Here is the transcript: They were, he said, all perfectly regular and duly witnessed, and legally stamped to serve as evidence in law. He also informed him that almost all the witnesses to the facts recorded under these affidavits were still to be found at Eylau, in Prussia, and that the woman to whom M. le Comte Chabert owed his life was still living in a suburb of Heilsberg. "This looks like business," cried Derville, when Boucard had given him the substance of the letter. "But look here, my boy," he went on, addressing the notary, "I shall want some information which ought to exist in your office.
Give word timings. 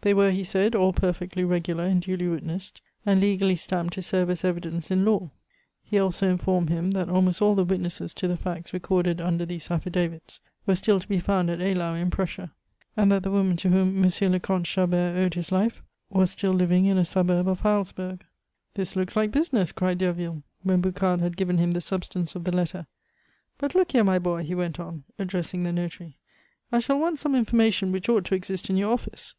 They 0.00 0.12
were, 0.12 0.32
he 0.32 0.42
said, 0.42 0.74
all 0.74 0.92
perfectly 0.92 1.44
regular 1.44 1.84
and 1.84 2.02
duly 2.02 2.26
witnessed, 2.26 2.80
and 3.06 3.20
legally 3.20 3.54
stamped 3.54 3.94
to 3.94 4.02
serve 4.02 4.28
as 4.28 4.42
evidence 4.44 4.90
in 4.90 5.04
law. 5.04 5.30
He 5.84 6.00
also 6.00 6.28
informed 6.28 6.68
him 6.68 6.90
that 6.90 7.08
almost 7.08 7.40
all 7.40 7.54
the 7.54 7.62
witnesses 7.62 8.12
to 8.14 8.26
the 8.26 8.36
facts 8.36 8.72
recorded 8.72 9.20
under 9.20 9.46
these 9.46 9.70
affidavits 9.70 10.40
were 10.66 10.74
still 10.74 10.98
to 10.98 11.06
be 11.06 11.20
found 11.20 11.48
at 11.48 11.60
Eylau, 11.60 11.94
in 11.94 12.10
Prussia, 12.10 12.50
and 12.96 13.12
that 13.12 13.22
the 13.22 13.30
woman 13.30 13.56
to 13.58 13.68
whom 13.68 14.04
M. 14.04 14.30
le 14.32 14.40
Comte 14.40 14.66
Chabert 14.66 15.16
owed 15.16 15.34
his 15.34 15.52
life 15.52 15.80
was 16.10 16.32
still 16.32 16.52
living 16.54 16.86
in 16.86 16.98
a 16.98 17.04
suburb 17.04 17.46
of 17.46 17.60
Heilsberg. 17.60 18.22
"This 18.74 18.96
looks 18.96 19.14
like 19.14 19.30
business," 19.30 19.70
cried 19.70 19.98
Derville, 19.98 20.42
when 20.64 20.80
Boucard 20.80 21.20
had 21.20 21.36
given 21.36 21.58
him 21.58 21.70
the 21.70 21.80
substance 21.80 22.34
of 22.34 22.42
the 22.42 22.50
letter. 22.56 22.88
"But 23.58 23.76
look 23.76 23.92
here, 23.92 24.02
my 24.02 24.18
boy," 24.18 24.42
he 24.42 24.56
went 24.56 24.80
on, 24.80 25.04
addressing 25.20 25.62
the 25.62 25.72
notary, 25.72 26.16
"I 26.72 26.80
shall 26.80 26.98
want 26.98 27.20
some 27.20 27.36
information 27.36 27.92
which 27.92 28.08
ought 28.08 28.24
to 28.24 28.34
exist 28.34 28.68
in 28.68 28.76
your 28.76 28.92
office. 28.92 29.36